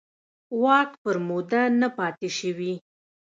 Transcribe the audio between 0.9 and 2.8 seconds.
پر موده نه پاتې شوي.